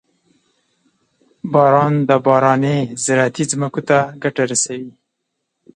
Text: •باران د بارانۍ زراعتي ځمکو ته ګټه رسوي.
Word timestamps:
•باران 1.53 1.93
د 2.09 2.11
بارانۍ 2.25 2.79
زراعتي 3.03 3.43
ځمکو 3.51 3.81
ته 3.87 3.97
ګټه 4.23 4.43
رسوي. 4.51 4.91